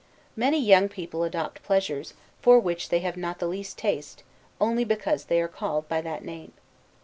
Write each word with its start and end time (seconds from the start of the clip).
Many 0.35 0.59
young 0.59 0.89
people 0.89 1.23
adopt 1.23 1.61
pleasures, 1.61 2.15
for 2.41 2.59
which 2.59 2.89
they 2.89 3.01
have 3.01 3.15
not 3.17 3.37
the 3.37 3.45
least 3.45 3.77
taste, 3.77 4.23
only 4.59 4.83
because 4.83 5.25
they 5.25 5.39
are 5.39 5.47
called 5.47 5.87
by 5.87 6.01
that 6.01 6.25
name. 6.25 6.53